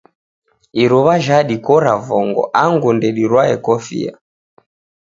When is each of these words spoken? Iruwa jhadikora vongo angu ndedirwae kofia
Iruwa 0.83 1.13
jhadikora 1.25 1.91
vongo 2.07 2.43
angu 2.63 2.89
ndedirwae 2.97 3.53
kofia 3.65 4.13